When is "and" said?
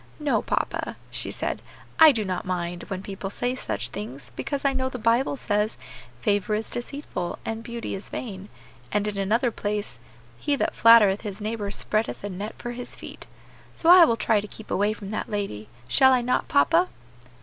7.45-7.61, 8.91-9.07